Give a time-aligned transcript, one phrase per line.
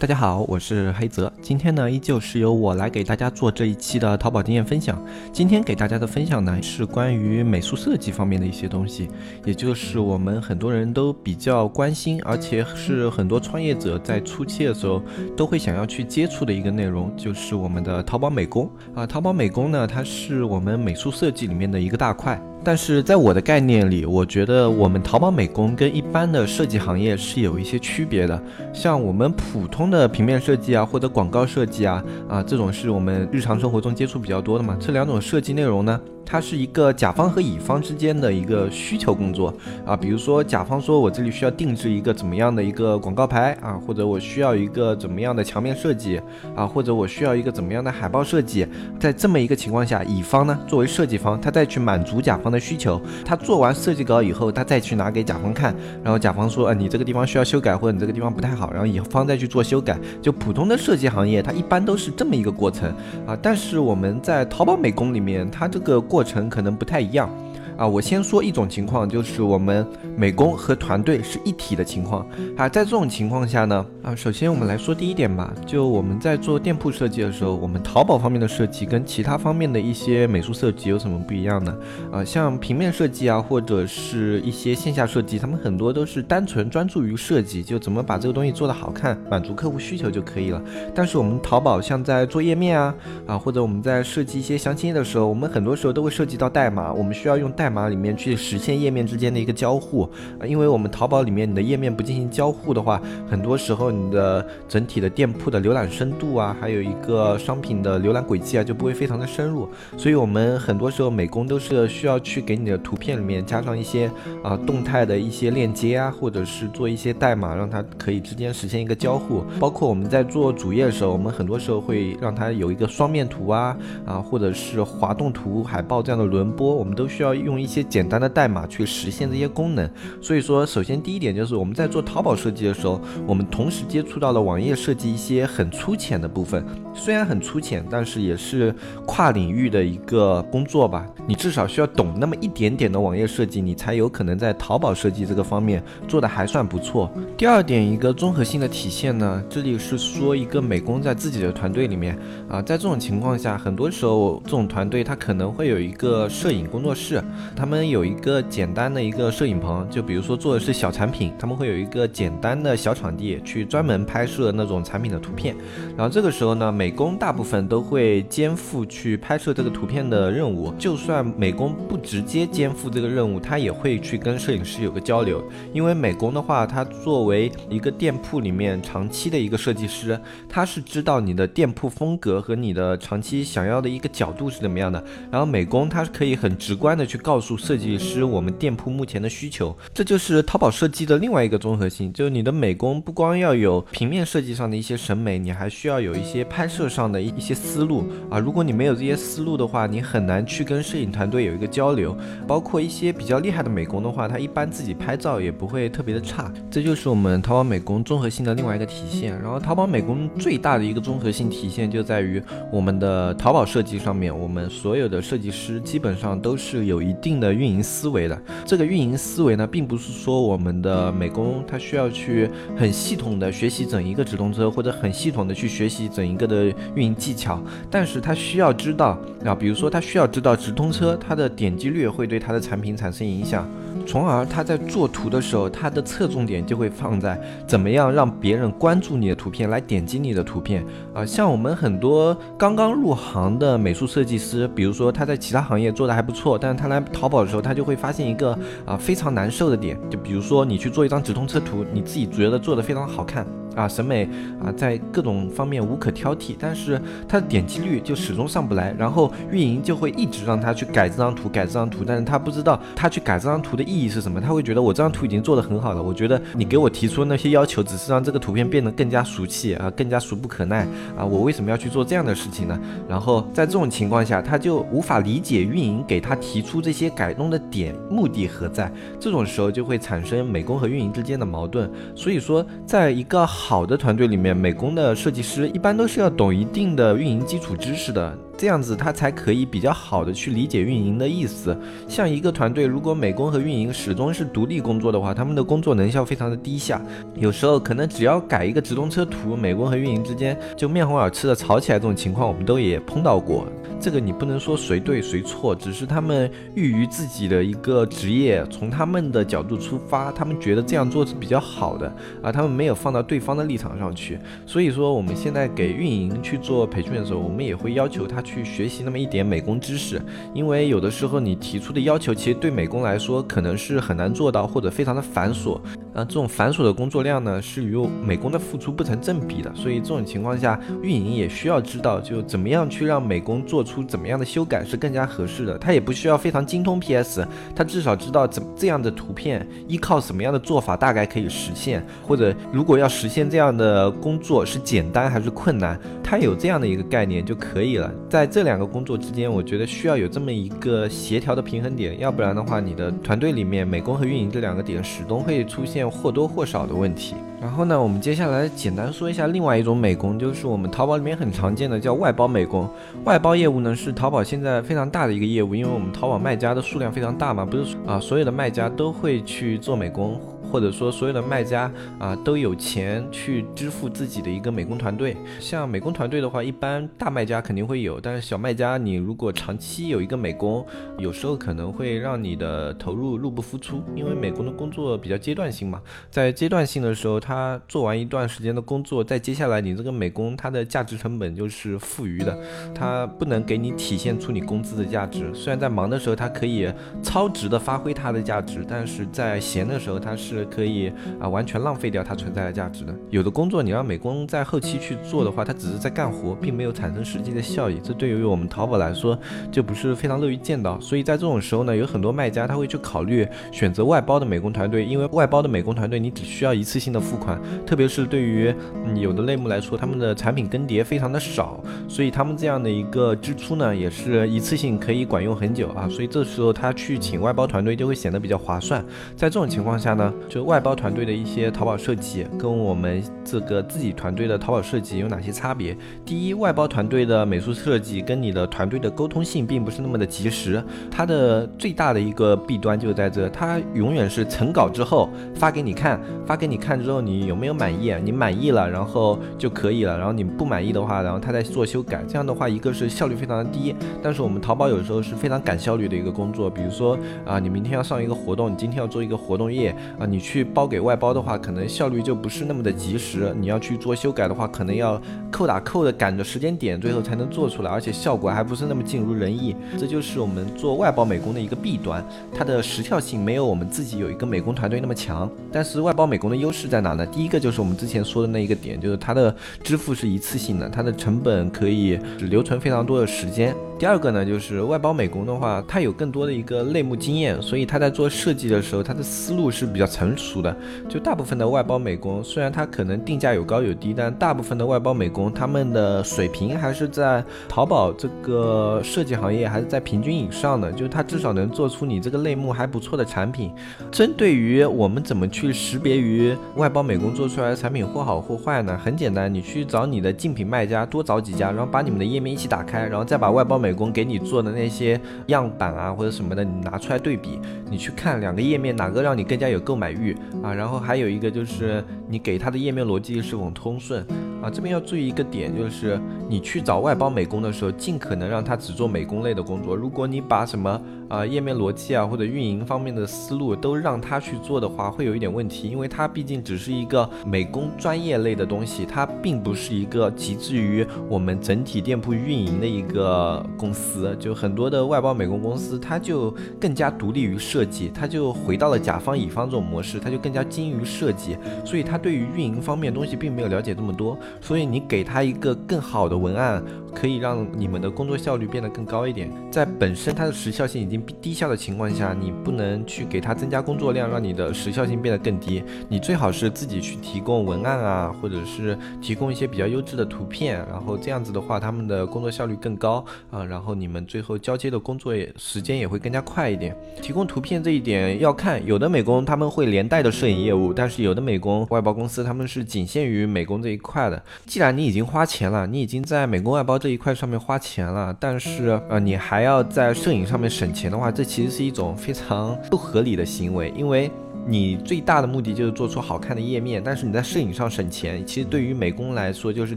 [0.00, 1.32] 大家好，我是黑泽。
[1.42, 5.04] 今天呢，依旧是由我来给大家做这一期的淘宝经验分享。
[5.32, 9.08] 今天给大家的分享呢，是关于美术设计方面的一些东西，
[9.44, 15.02] 也就是我们很多人都比较关心，而且是很多创业者在初期的时候
[15.36, 19.04] 都会想要去接触的一个内容，就是我们的淘宝美工啊。
[19.04, 22.40] 淘宝美工呢，它是我们美术设计里面的一个大块。
[22.64, 28.42] 但是在我的概念里，我觉得我们淘宝美工跟一般的设计行业是有一些区别的。
[28.72, 34.76] 像我们普通的平面设计啊，或者广告设计啊，啊，这种是我们日常生活中接触比较多的嘛。
[34.78, 35.98] 这两种设计内容呢？
[36.30, 39.52] 它是一个甲方和乙方之间的一个需求工作
[39.86, 46.20] 啊，比如说甲方说我这里需要定制一个怎么样的一个广告牌啊，或者我需要一个怎么样的墙面设计
[46.54, 48.66] 啊，或者我需要一个怎么样的海报设计，
[49.00, 59.98] 在这么一个情况下，乙方呢作为设计方，他再去满足甲方的需求，他做完设计稿以后，他再去拿给甲方看，然后甲方说，啊，你这个地方需要修改，或者你这个地方不太好，然后乙方再去做修改。
[60.20, 62.94] 就普通的设计行业，它一般都是这么一个过程
[63.26, 67.30] 啊，但是我们在淘宝美工里面，它这个过过程可能不太一样。
[67.78, 72.26] 啊，我先说一种情况，就是我们美工和团队是一体的情况
[72.56, 72.68] 啊。
[72.68, 81.72] 在这种情况下呢，啊，首先我们来说第一点吧，就我们在做店铺设计的时候，我们淘宝方面的设计跟其他方面的一些美术设计有什么不一样呢？
[82.10, 90.60] 啊，像平面设计啊，或者是一些线下设计，他们很多都是单纯专注于设计，就怎么把这个东西做得好看，满足客户需求就可以了。
[90.92, 92.92] 但是我们淘宝像在做页面啊，
[93.28, 97.67] 啊，或者我们在设计一些详情页的时候，我们很多时候都会涉及到代码，我们需要用代。
[97.68, 100.04] 代码里面去实现页面之间的一个交互
[100.40, 102.98] 啊，因为我们淘宝里面你的页面不进行交互的话，
[103.28, 109.68] 很多时候你的整体的店铺的浏览深度啊，还有一个商品的浏览轨迹啊，就不会非常的深入。
[109.98, 114.10] 所以我们很多时候美工都是需要去给你的图片里面加上一些
[114.42, 119.44] 啊动态的一些链接啊，或者是做一些代码，让它可以之间实现一个交互。
[119.60, 123.76] 包括我们在做主页的时候，我们很多时候会让它有一个双面图啊
[124.06, 127.57] 啊，或者是滑动图、海报这样的轮播，我们都需要用。
[127.58, 129.90] 用一些简单的代码去实现这些功能，
[130.22, 136.64] 所以说，首先第一点就是我们在做淘宝设计的时候，我们同时接触到了网页设计一些很粗浅的部分，
[136.94, 138.72] 虽然很粗浅，但是也是
[139.04, 141.04] 跨领域的一个工作吧。
[141.26, 147.10] 你至少需要懂那么一点点的网页设计，你才有可能在淘宝设计这个方面做的还算不错。
[147.36, 152.16] 第二点，一个综合性的体现呢，这里是说一个美工在自己的团队里面
[152.48, 157.20] 啊，在这种情况下，很多时候这种团队他可能会有一个摄影工作室。
[157.56, 165.56] 他们有一个简单的一个摄影棚，就比如说做的是小产品，他们会有一个简单的小场地去专门拍摄那种产品的图片。
[165.96, 170.72] 然后这个时候呢，美工大部分都会肩负去拍摄这个图片的任务。
[170.78, 175.42] 就算美工不直接肩负这个任务，他也会去跟摄影师有个交流。
[175.72, 185.02] 因为美工的话，他作为一个店铺里面长期的一个设计师，他是知道你的店铺风格和你的长期想要的一个角度是怎么样的。
[185.30, 187.37] 然后美工他是可以很直观的去告。
[187.38, 192.12] 告诉设计师我们店铺目前的需求，这就是淘宝设计的另外一个综合性。
[192.12, 198.40] 就是你的美工不光要有平面设计上的一些审美，你还需要有一些拍摄上的一一些思路啊。
[198.40, 202.18] 如果你没有这些思路的话，你很难去跟摄影团队有一个交流。
[202.44, 206.52] 包括一些比较厉害的美工的话，他一般自己拍照也不会特别的差。
[206.68, 209.40] 这就是我们淘宝美工综合性的另外一个体现。
[209.40, 217.38] 然后淘宝美工最大的一个综合性体现就在于我们的淘宝设计上面，我们所有的设计师基本上都是有一定。
[217.38, 226.64] 的运营思维的这个运营思维呢，并不是说我们的美工他需要去很系统的学习整一个直通车，或者很系统的去学习整一个的
[226.96, 233.64] 运营技巧，但是他需要知道啊，比如说他需要知道直通车它的点击率会对他的产品产生影响。
[234.06, 240.82] 从而他在做图的时候，他的侧重点就会放在怎么样让别人关注你的图片，来点击你的图片
[241.12, 241.26] 啊。
[241.26, 253.46] 像我们很多刚刚入行的美术设计师，比如说他在其他行业做的还不错，但是他来淘宝的时候，他就会发现一个啊非常难受的点，就比如说你去做一张直通车图，你自己觉得做的非常好看。
[253.78, 254.28] 啊，审美
[254.60, 270.86] 啊，在各种方面无可挑剔，但是他的点击率就始终上不来，然后运营就会一直让他去改这张图，改这张图，但是他不知道他去改这张图的意义是什么，他会觉得我这张图已经做得很好了，我觉得你给我提出那些要求，只是让这个图片变得更加俗气啊，更加俗不可耐
[271.16, 272.76] 啊，我为什么要去做这样的事情呢？
[273.08, 278.90] 然后在这种情况下，他就无法理解运营给他提出这些改动的点目的何在，
[279.20, 281.88] 这种时候就会产生美工和运营之间的矛盾。
[282.16, 288.34] 所以说，在一个好好的团队里面，美工的设计师一般都是要懂一定的运营基础知识的。
[288.58, 291.78] 这样子他才可以比较好的去理解运营的意思。
[292.08, 297.00] 像一个团队，如果美工和运营始终是独立工作的话，他们的工作能效非常的低下。
[297.36, 303.64] 有时候可能只要改一个直通车图，美工和运营之间就面红耳赤的吵起来，这种情况我们都也碰到过。
[304.00, 312.12] 这个你不能说谁对谁错，只是他们欲于自己的一个职业，从他们的角度出发，他们觉得这样做是比较好的
[312.42, 314.38] 啊，他们没有放到对方的立场上去。
[314.66, 320.22] 所以说，我们现在给运营去做培训的时候，我们也会要求他去学习那么一点美工知识，
[320.54, 325.74] 因为有的时候你提出的要求，其实对美工来说可能是很难做到，或者非常的繁琐
[326.14, 329.74] 啊，这种繁琐的工作量呢，是与美工的付出不成正比的。
[329.74, 333.84] 所以这种情况下，运营也需要知道，就怎么样去让美工做。
[333.88, 335.78] 出怎么样的修改是更加合适的？
[335.78, 348.12] 他也不需要非常精通 PS，他至少知道怎这样的图片依靠什么样的做法大概可以实现，或者如果要实现这样的工作是简单还是困难，他有这样的一个概念就可以了。
[348.28, 357.34] 在在这两个工作之间，我觉得需要有这么一个协调的平衡点，要不然的话，你的团队里面美工和运营这两个点始终会出现或多或少的问题。
[357.60, 362.88] 然后呢，我们接下来简单说一下另外一种美工，就是我们淘宝里面很常见的叫外包美工。
[363.24, 370.40] 外包业务呢是淘宝现在非常大的一个业务，因为我们淘宝卖家的数量非常大嘛，不是啊，所有的卖家都会去做美工。
[370.70, 375.36] 或者说，所有的卖家啊都有钱去支付自己的一个美工团队。
[375.60, 380.84] 像美工团队的话，一般大卖家肯定会有，但是小卖家你如果长期有一个美工，
[381.18, 386.02] 有时候可能会让你的投入入不敷出，因为美工的工作比较阶段性嘛。
[386.30, 392.58] 在阶段性的时候，他做完一段时间的工作，在接下来你这个美工他的价值成本就是富余的，
[392.94, 395.52] 他不能给你体现出你工资的价值。
[395.54, 396.92] 虽然在忙的时候他可以
[397.22, 400.57] 超值的发挥他的价值，但是在闲的时候他是。
[400.64, 403.14] 可以啊，完全浪费掉它存在的价值的。
[403.30, 408.00] 有的工作你让美工在后期去做的话，他只是在干活，并没有产生实际的效益。
[408.02, 409.38] 这对于我们淘宝来说
[409.70, 410.98] 就不是非常乐于见到。
[411.00, 418.74] 所以在这种时候呢，有很多卖家他会去考虑选择外包的美工团队，因为外包的美工团队你只需要一次性的付款，特别是对于
[419.16, 426.08] 有的类目来说，他们的产品更迭非常的少，所以他们这样的一个支出呢，也是一次性可以管用很久啊。
[426.08, 429.04] 所以这时候他去请外包团队就会显得比较划算。
[429.36, 435.96] 在这种情况下呢，就外包团队的一些淘宝设计跟我们这个自己团队的淘宝设计有哪些差别？
[436.24, 448.14] 第一，外包团队的美术设计跟你的团队的沟通性并不是那么的及时，它的最大的一个弊端就在这，它永远是成稿之后发给你看，发给你看之后你有没有满意？
[448.22, 452.24] 你满意了，然后就可以了，然后你不满意的话，然后他再做修改。
[452.26, 463.52] 这样的话，一个是效率非常的低，但是我们淘宝有时候是非常赶效率的一个工作，比如说啊，你明天要上一个活动，你今天要做一个活动页啊，你你去包给外包的话，可能效率就不是那么的及时。
[463.58, 465.20] 你要去做修改的话，可能要
[465.50, 469.74] 扣打扣的赶着时间点，最后才能做出来，而且效果还不是那么尽如人意。
[469.98, 472.24] 这就是我们做外包美工的一个弊端，
[472.54, 475.50] 它的时效性没有我们自己有一个美工团队那么强。
[475.72, 477.26] 但是外包美工的优势在哪呢？
[477.26, 479.52] 第一个就是我们之前说的那一个点，就是它的
[479.82, 483.74] 支付是一次性的，它的成本可以留存非常多的时间。
[483.98, 490.74] 第二个呢，就是外包美工的话，他有更多的一个类目经验，所以他在做设计的时候，他的思路是比较成熟的。
[491.08, 503.72] 就大部分的外包美工，虽然他可能定价有高有低，但大部分的外包美工他们的水平还是在淘宝这个设计行业还是在平均以上的，就是他至少能做出你这个类目还不错的产品。
[504.12, 508.96] 针对于我们怎么去识别于外包美工做出来的产品或好或坏呢？
[508.96, 513.87] 很简单，你去找你的竞品卖家，多找几家，然后把你们的页面一起打开，然后再把外包美。
[513.88, 517.58] 美工给你做的那些样板啊，或者什么的，你拿出来对比，
[517.90, 520.74] 你去看两个页面哪个让你更加有购买欲啊？
[520.74, 524.22] 然后还有一个就是你给他的页面逻辑是否通顺
[524.60, 524.68] 啊？
[524.70, 529.96] 这边要注意一个点，就是你去找外包美工的时候，尽可能让他只做美工类的工作。
[529.96, 543.64] 如果你把什么啊页面逻辑啊或者运营方面的思路都让他去做的话，会有一点问题，因为他毕竟只是一个美工专业类的东西，它并不是一个极致于我们整体店铺运营的一个。
[543.76, 556.82] 公司，就很多的外包美工公司，它就更加独立于设计，它就回到了甲方乙方这种模式，它就更加精于设计，所以它对于运营方面东西并没有了解这么多，所以你给他一个更好的文案，
[557.14, 559.50] 可以让你们的工作效率变得更高一点。
[559.70, 565.82] 在本身它的时效性已经低效的情况下，你不能去给他增加工作量，让你的时效性变得更低。
[566.08, 576.96] 你最好是自己去提供文案啊，或者是提供一些比较优质的图片，然后这样子的话，他们的工作效率更高啊，然后你们最后交接的工作也时间也会更加快一点。
[577.22, 584.42] 提供图片这一点要看，有的美工他们会连带的摄影业务，但是有的美工外包公司他们是仅限于美工这一块的。
[584.66, 594.30] 既然你已经花钱了，你已经在美工外包这一块上面花钱了，但是呃你还要在摄影上面省钱的话，这其实是一种非常不合理的行为，因为。
[594.68, 599.96] 你最大的目的就是做出好看的页面，但是你在摄影上省钱，其实对于美工来说就是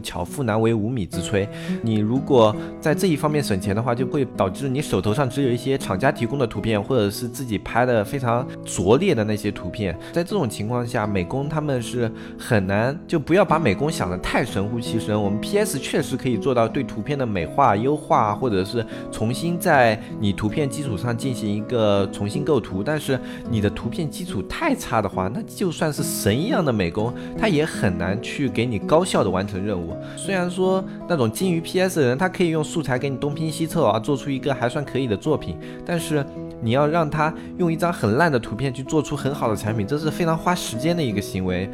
[0.00, 1.46] 巧妇难为无米之炊。
[1.82, 9.94] 你如果在这一方面省钱的话，就会导致你手头上只有一些厂家提供的图片，或者是自己拍的非常拙劣的那些图片。
[10.10, 15.22] 在这种情况下，美工他们是很难，就不要把美工想的太神乎其神。
[15.22, 24.61] 我们 PS 确实可以做到对图片的美化、优化，或者是重新在你图片基础上进行一个重新构图，但是你的图片基础太。
[24.62, 29.92] 太差的话，那就算是神一样的美工，他也很难去给你高效的完成任务。
[30.16, 36.24] 虽然说那种精于 PS 的人，他可以用素材给你东拼西凑啊，做出一个还算可以的作品，但是
[36.60, 41.68] 你要让他用一张很烂的图片去做出很好的产品，这是非常花时间的一个行为。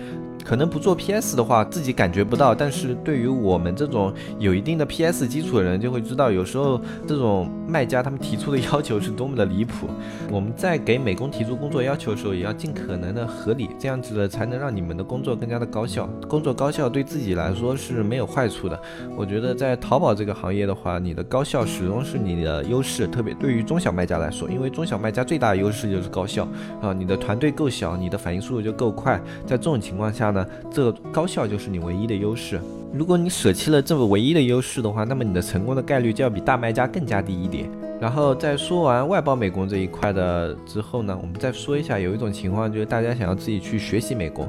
[0.45, 9.89] 可能不做 PS 的话，自己感觉不到，但是对于我们这种有一定的 PS 基础的人，就会知道，有时候这种卖家他们提出的要求是多么的离谱。
[10.31, 16.09] 我们在给美工提出工作要求的时候，也要尽可能的合理，这样子的才能让你们的工作更加的高效。
[16.29, 18.81] 工作高效对自己来说是没有坏处的。
[19.17, 26.47] 我觉得在淘宝这个行业的话，你的高效始终是你的优势，特别对于中小卖家来说，因为中小卖家最大的优势就是高效
[26.81, 29.21] 啊，你的团队够小，你的反应速度就够快。
[29.45, 30.47] 在这种情况下呢。
[30.71, 32.61] 这高效就是你唯一的优势。
[32.93, 37.69] 如果你舍弃了这个唯一的优势的话，那么你的成功的概率就要比大卖家更加低一点。
[38.01, 44.49] 然后在说完外包美工这一块的之后呢，我们再说一下，有一种情况就是大家想要自己去学习美工。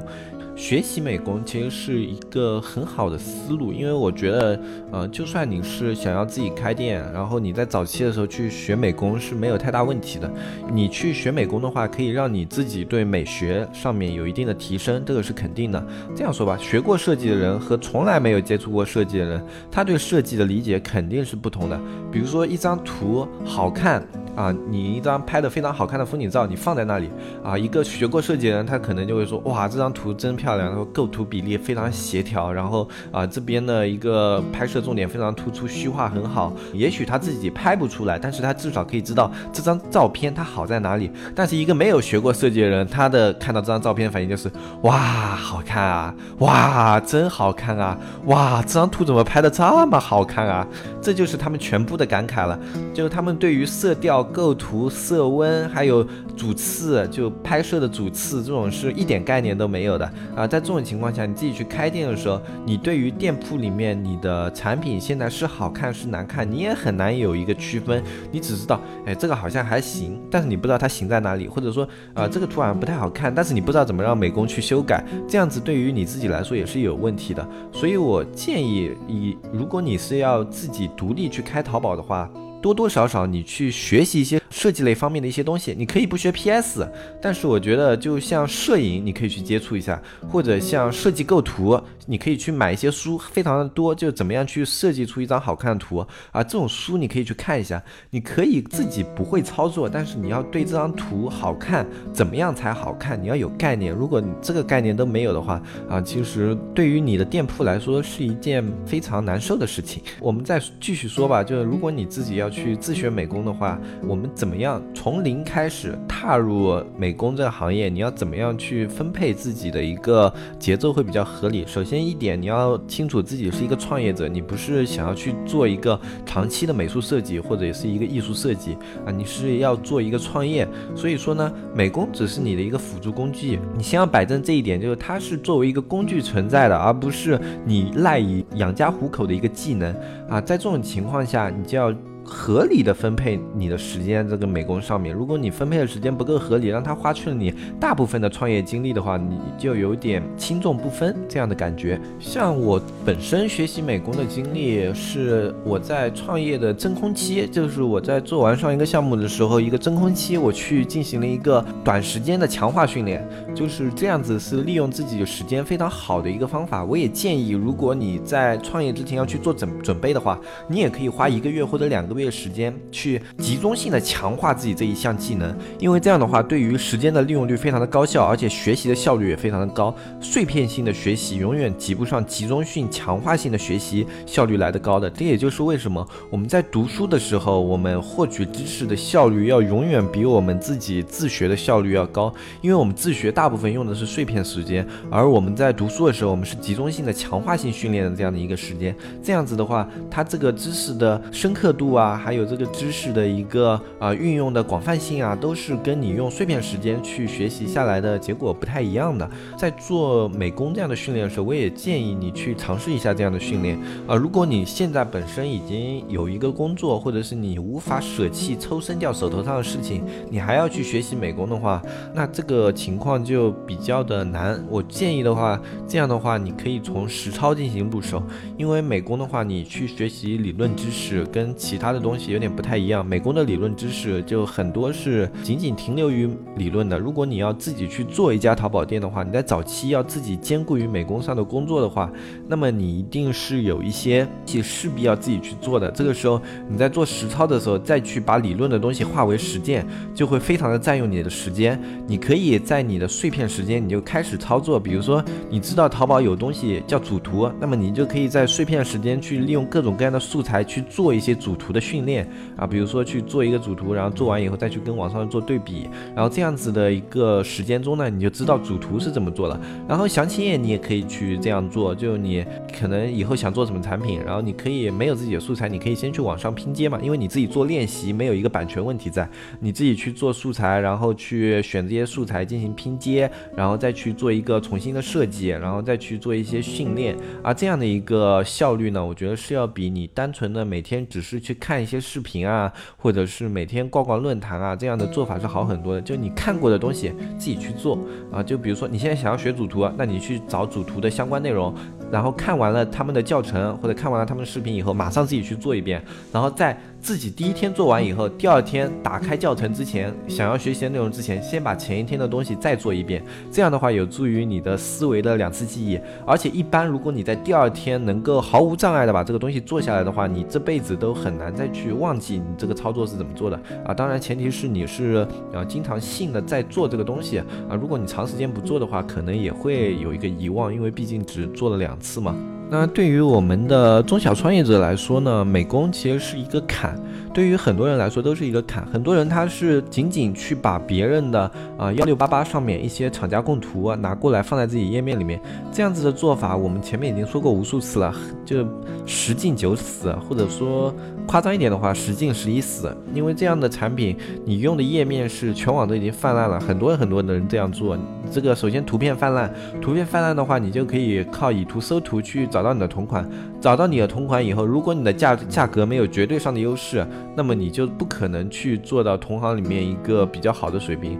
[0.60, 4.60] 学习美工其实是一个很好的思路，因为我觉得，
[4.92, 10.30] 呃，就算你是想要自己开店，然后你在早期的时候去学美工是没有太大问题的。
[10.70, 15.82] 你去学美工的话，可以让你自己对美学上面有一定的提升，这个是肯定的。
[16.14, 21.80] 这样说吧，学过设计的人和从来没有接触过设计的人，他对设计的理解肯定是不同的。
[22.12, 24.06] 比如说一张图好看。
[24.36, 27.10] 啊，你一张拍的非常好看的风景照，你放在那里
[27.42, 36.52] 啊，一个学过设计的人，他可能就会说，哇，这张图真漂亮，然后构图比例非常协调，然后啊，这边的一个拍摄重点非常突出，虚化很好。
[36.72, 41.10] 也许他自己拍不出来，但是他至少可以知道这张照片它好在哪里。
[41.34, 44.50] 但是一个没有学过设计的人，他的看到这张照片的反应就是，
[44.82, 50.66] 哇，好看啊，哇，真好看啊，哇，这张图怎么拍的这么好看啊？
[51.02, 52.58] 这就是他们全部的感慨了，
[52.94, 54.20] 就是他们对于色调。
[54.32, 60.04] 构图、色温，还有主次，就拍摄的主次，这种是一点概念都没有的
[60.36, 60.46] 啊！
[60.46, 68.02] 在这种情况下，你自己去开店的时候，你对于店铺里面你的产品现在是好看是难看，你也很难有一个区分。
[68.30, 77.46] 你只知道，哎，这个好像还行，但是你不知道它行在哪里，或者说，呃，这个图好像不太好看，但是你不知道怎么让美工去修改，这样子对于你自己来说也是有问题的。
[77.72, 82.30] 所以我建议，你如果你是要自己独立去开淘宝的话。
[82.60, 86.86] 多多少少，你去学习一些设计类方面的一些东西，你可以不学 PS，
[87.20, 97.82] 但是我觉得就像摄影，你可以去接触一下，或者像设计构图，你可以去买一些书，非常的多，就怎么样去设计出一张好看的图啊，这种书你可以去看一下。
[98.10, 103.90] 你可以自己不会操作，但是你要对这张图好看，怎么样才好看，你要有概念。
[103.94, 110.02] 如果你这个概念都没有的话啊，其实对于你的店铺来说是一件非常难受的事情。
[110.20, 112.49] 我们再继续说吧，就是如果你自己要。
[112.50, 117.88] 去自学美工的话，我们怎么样从零开始踏入美工这个行业？
[117.88, 121.64] 你要怎么样去分配自己的一个节奏会比较合理？
[121.66, 128.76] 首先一点，你要清楚自己是一个创业者，你不是想要去做一个长期的美术设计或者也是一个艺术设计
[129.06, 130.66] 啊，你是要做一个创业。
[130.94, 139.94] 所以说呢，美工只是你的一个辅助工具，你先要摆正这一点，就是它是作为一个工具存在的，而不是你赖以养家糊口的一个技能
[140.28, 140.40] 啊。
[140.40, 141.94] 在这种情况下，你就要。
[142.30, 145.12] 合理的分配你的时间这个美工上面。
[145.12, 152.00] 如果你分配的时间不够合理，让他花去了你大部分的创业精力的话，你就有点轻重不分这样的感觉。
[152.20, 166.84] 像我本身学习美工的经历，是我在创业的真空期，就是我在做完上一个项目的时候，一个真空期，我去进行了一个短时间的强化训练，就是这样子，是利用自己的时间非常好的一个方法。
[166.84, 179.94] 我也建议，如果你在创业之前要去做准准备的话，你也可以花一个月或者两个月时间去集中性的强化自己这一项技能，因为这样的话，对于时间的利用率非常的高效，而且学习的效率也非常的高。
[180.20, 185.08] 碎片性的学习永远及不上集中性强化性的学习效率来的高的。
[185.10, 198.96] 这也就是为什么我们在读书的时候，我们获取知识的效率要永远比我们自己自学的效率要高，因为我们自学大部分用的是碎片时间，而我们在读书的时候，我们是集中性的强化性训练的这样的一个时间。
[199.22, 209.28] 这样子的话，它这个知识的深刻度啊，还有这个知识的一个啊运用的广泛性啊，都是跟你用碎片时间去学习下来的结果不太一样的。
[209.56, 214.14] 在做美工这样的训练的时候，我也建议你去尝试一下这样的训练啊。
[214.14, 221.82] 如果你现在本身已经有一个工作，或者是你无法舍弃抽身掉手头上的事情，你还要去学习美工的话，
[222.14, 224.62] 那这个情况就比较的难。
[224.68, 228.22] 我建议的话，这样的话你可以从实操进行入手，
[228.56, 233.04] 因为美工的话，你去学习理论知识跟其他的东西有点不太一样。
[233.04, 236.98] 美工的理论知识就很多是仅仅停留于理论的。
[236.98, 242.10] 如果你要自己去做一家淘宝店的话，你在早期要自己兼顾于美工上的工作的话，
[242.46, 245.90] 那么你一定是有一些是势必要自己去做的。
[245.90, 251.80] 这个时候你在做实操的时候，再去把理论的东西化为实践，就会非常的占用你的时间。
[252.06, 254.78] 你可以在你的碎片时间，你就开始操作。
[254.78, 262.66] 比如说，你知道淘宝有东西叫主图，那么你就可以在碎片时间去利用各种各样的素材去做一些主图的训练啊。
[262.66, 269.60] 比如说去做一个主图，然后做完以后再去跟网上做对比，然后这样子的一个时间中呢，你就知道主图是怎么做的。
[269.88, 272.44] 然后详情页你也可以去这样做，就你
[272.78, 279.28] 可能以后想做什么产品，然后你可以没有自己的素材，你可以先去网上拼接嘛，因为你自己做练习没有一个版权问题在，
[279.60, 296.00] 你自己去做素材，然后去选这些素材进行拼接，然后再去做一个重新的设计，然后再去做一些训练啊，这样的一个效率呢，我觉得是要比你单纯的每天只是去看看一些视频啊，或者是每天逛逛论坛啊这样的做法是好很多的。
[296.00, 297.96] 就你看过的东西自己去做
[298.32, 301.72] 啊，就比如说你现在想要学主图，那你去找主图的相关内容，
[302.10, 306.76] 然后看完了他们的教程或者看完了他们的视频以后，马上自己去做一遍，然后再。
[307.00, 313.22] 自己第一天做完以后，第二天打开教程之前，想要学习的内容之前，先把前一天的东西再做一遍。
[313.50, 315.98] 这样的话，有助于你的思维的两次记忆。
[316.26, 323.94] 而且，一般如果你在第二天能够毫无障碍的把这个东西做下来的话，你这辈子都很难再去忘记你这个操作是怎么做的啊。
[323.94, 327.46] 当然，前提是你是啊经常性的在做这个东西啊。
[327.80, 332.36] 如果你长时间不做的话，可能也会有一个遗忘，因为毕竟只做了两次嘛。
[332.72, 336.96] 那对于我们的中小创业者来说呢，美工其实是一个坎，
[337.32, 338.84] 对于很多人来说都是一个坎。
[338.86, 345.40] 很多人他是仅仅去把别人的啊幺六八八上面一些厂家供图啊拿过来放在自己页面里面，
[345.72, 348.14] 这样子的做法，我们前面已经说过无数次了，
[348.44, 348.66] 就
[349.06, 350.92] 十进九死，或者说
[351.26, 352.94] 夸张一点的话，十进十一死。
[353.14, 357.96] 因为这样的产品，你用的页面是全网都已经泛滥了，很多很多的人这样做。
[358.30, 363.28] 这个首先图片泛滥，图片泛滥的话，你就可以靠以图搜图去找到你的同款。
[363.60, 371.18] 找到你的同款以后，如果你的价价格没有绝对上的优势，那么你就不可能去做到同行里面一个比较好的水平。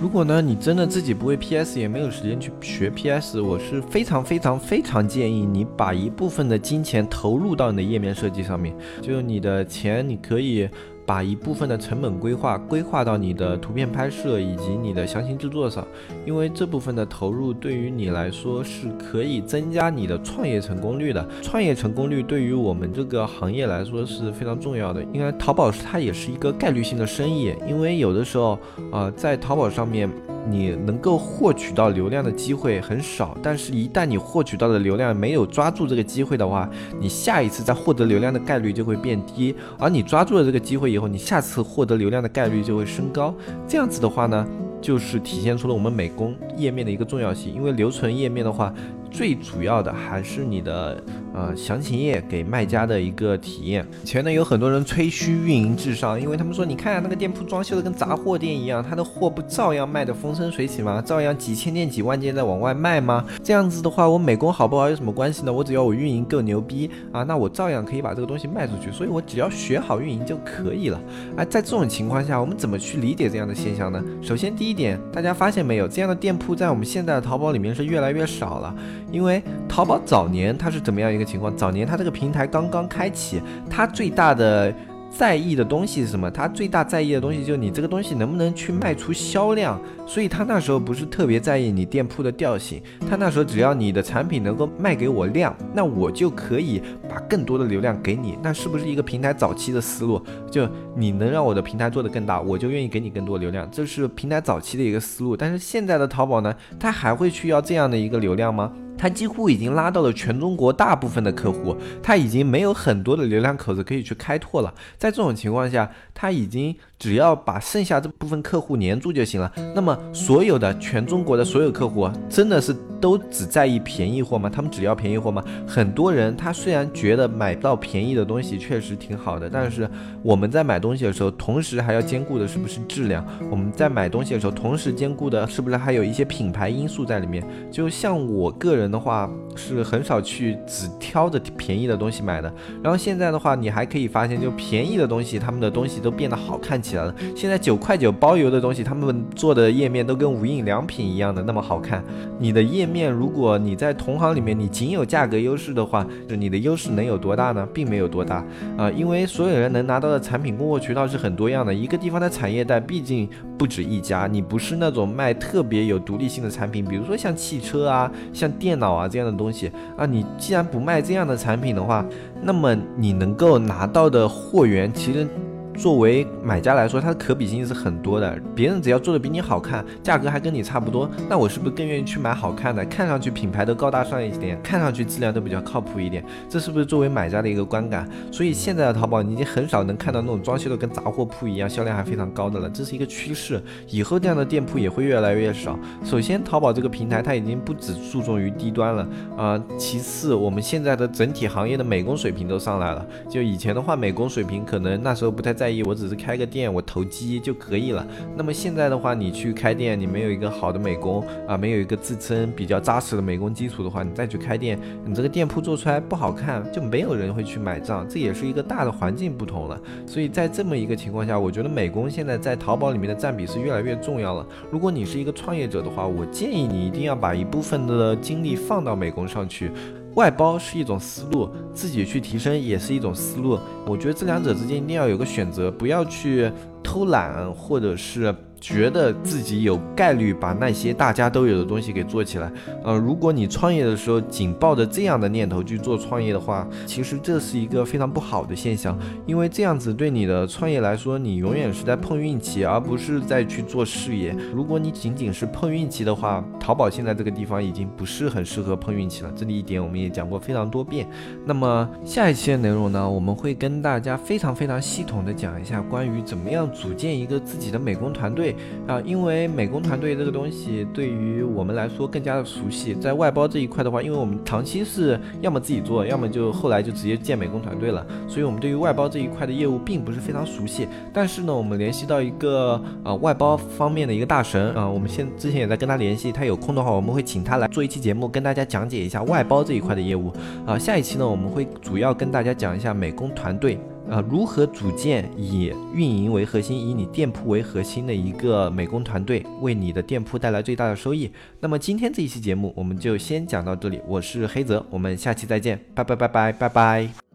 [0.00, 10.68] 如果呢，你真的自己不会 PS，也没有时间去学 PS，我是非常非常非常建议你把一部分的金钱投入到你的页面设计上面，就你的钱，你可以。
[11.04, 15.86] 把一部分的成本规划规划到你的图片拍摄以及你的详情制作上，
[16.24, 21.26] 因为这部分的投入对于你来说是可以增加你的创业成功率的。
[21.42, 28.58] 创业成功率对于我们这个行业来说是非常重要的，因为淘宝它也是一个概率性的生意，因为有的时候
[28.90, 30.08] 啊，在淘宝上面。
[30.44, 39.54] 你能够获取到流量的机会很少，但是，一旦你获取到的流量没有抓住这个机会的话，你下一次再获得流量的概率就会变低。
[39.78, 43.34] 而你抓住了这个机会以后，你下次获得流量的概率就会升高。
[43.66, 44.46] 这样子的话呢，
[44.80, 47.52] 就是体现出了我们美工页面的一个重要性。
[47.54, 48.72] 因为留存页面的话，
[49.12, 51.02] 最主要的还是你的
[51.34, 53.86] 呃详情页给卖家的一个体验。
[54.04, 61.02] 前呢有很多人吹嘘运营至上，因为他们说你看那个店铺装修的跟杂货店一样，他的货不照样卖的风生水起吗？
[61.04, 63.24] 照样几千件几万件在往外卖吗？
[63.42, 65.52] 这样子的话，我美工好不好有什么关系呢？
[65.52, 68.90] 我只要我运营够牛逼啊，那我照样可以把这个东西卖出去。
[68.90, 71.00] 所以我只要学好运营就可以了。
[71.36, 74.02] 而在这种情况下，我们怎么去理解这样的现象呢？
[74.22, 78.74] 首先第一点，大家发现没有，这样的店铺在我们现在的淘宝里面是越来越少了。
[79.12, 81.54] 因为淘宝早年它是怎么样一个情况？
[81.56, 84.74] 早年它这个平台刚刚开启，它最大的。
[85.14, 86.30] 在意的东西是什么？
[86.30, 89.78] 它最大在意的东西就是你这个东西能不能去卖出销量。
[90.06, 98.38] 所以它那时候不是特别在意你店铺的调性，它那时候只要你的产品能够卖给我量，那我就可以把更多的流量给你。
[98.42, 100.18] 那是不是一个平台早期的思路？
[100.50, 105.36] 就你能让我的平台做得更大，我就愿意给你更多流量，这是平台早期的一个思路。
[105.36, 108.72] 但是现在的淘宝呢，它还会去要这样的一个流量吗？
[109.02, 114.72] 他几乎已经拉到了全中国大部分的客户，他已经没有很多的流量口子可以去开拓了。
[114.96, 116.76] 在这种情况下，他已经。
[117.02, 119.52] 只要把剩下这部分客户黏住就行了。
[119.74, 124.48] 那么，所有的全中国的所有客户，真的是都只在意便宜货吗？
[124.48, 125.42] 他们只要便宜货吗？
[125.66, 129.90] 很多人他虽然觉得买到便宜的东西确实挺好的，但是
[130.22, 133.26] 我们在买东西的时候，同时还要兼顾的是不是质量？
[133.50, 137.44] 我们在买东西的时候，同时兼顾的是不是还有一些品牌因素在里面？
[137.68, 142.54] 就像我个人的话，是很少去只挑着便宜的东西买的。
[142.80, 146.91] 然后现在的话，你还可以发现，就便宜的东西，他们的东西都变得好看起。
[146.92, 147.14] 起来了。
[147.34, 152.04] 现在九块九包邮的东西，他们做的页面都跟无印良品一样的那么好看。
[152.38, 157.66] 你的页面，如果你在同行里面你仅有价格优势的话，就你的优势能有多大呢？
[157.72, 158.44] 并没有多大
[158.76, 161.72] 啊，因为所有人能拿到的产品供货渠道是很多样的。
[161.72, 163.26] 一个地方的产业带毕竟
[163.56, 172.04] 不止一家，你不是那种卖特别有独立性的产品，比如说像汽车啊、像电脑啊这样的东西啊，你既然不卖这样的产品的话，
[172.42, 175.26] 那么你能够拿到的货源其实。
[175.74, 178.38] 作为买家来说，它的可比性是很多的。
[178.54, 182.84] 别人只要做的比你好看，价格还跟你差不多，那我是不是更愿意去买好看的？
[182.84, 188.06] 看上去品牌都高大上一点，看上去质量都比较靠谱一点，这是不是作为买家的一个观感？
[188.30, 192.68] 所以现在的淘宝，你已经很少能看到那种装修的跟杂货铺一样，销量还非常高的了。
[192.68, 195.78] 这是一个趋势，以后这样的店铺也会越来越少。
[196.04, 199.62] 首先，淘宝这个平台它已经不只注重于低端了啊。
[199.78, 203.06] 其次，我们现在的整体行业的美工水平都上来了。
[203.28, 205.61] 就以前的话，美工水平可能那时候不太。
[205.62, 208.04] 在意我只是开个店，我投机就可以了。
[208.36, 218.04] 那么现在的话，你去开店，你没有一个好的美工啊，没有一个自身比较扎实的美工基础的话，你再去开店，你这个店铺做出来不好看，就没有人会去买账。
[218.08, 219.80] 这也是一个大的环境不同了。
[220.04, 224.44] 所以在这么一个情况下，我觉得美工现在在淘宝里面的占比是越来越重要了。
[224.68, 229.70] 如果你是一个创业者的话，我建议你一定要把一部分的精力放到美工上去。
[230.14, 233.58] 外包是一种思路，自己去提升也是一种思路。
[233.86, 236.50] 我觉得这两者之间一定要有个选择，不要去
[236.82, 238.34] 偷懒，或者是。
[238.62, 242.50] 觉得自己有概率把那些大家都有的东西给做起来，
[242.84, 248.96] 呃，如果你创业的时候仅抱着这样的念头去做创业的话，其实这是一个非常不好的现象，
[249.26, 254.32] 因为这样子对你的创业来说，你永远是在碰运气，而不是在去做事业。
[254.54, 259.32] 如果你仅仅是碰运气的话，淘宝现在这个地方已经不是很适合碰运气了。
[259.34, 261.08] 这里一点我们也讲过非常多遍。
[261.44, 268.51] 那么下一期的内容呢，我们会跟大家非常非常系统的讲一下关于怎么样组建一个自己的美工团队。
[268.86, 280.86] 啊，因为美工团队这个东西对于我们来说更加的熟悉，在外包这一块的话，因为我们长期是要么自己做，要么就后来就直接建美工团队了，所以我们对于外包这一块的业务并不是非常熟悉。
[281.12, 290.32] 但是呢，我们联系到一个呃外包方面的一个大神啊，我们现之前也在跟他联系，他有空的话，我们会请他来做一期节目，跟大家讲解一下外包这一块的业务
[290.66, 290.78] 啊。
[290.78, 293.78] 下一期呢，我们会主要跟大家讲一下美工团队。
[294.10, 301.30] 呃，如何组建以运营为核心、以你店铺为核心的一个美工团队，为你的店铺带来最大的收益？
[301.60, 307.31] 那么今天这一期节目我们就先讲到这里，我是黑泽，我们下期再见，拜拜拜拜拜拜。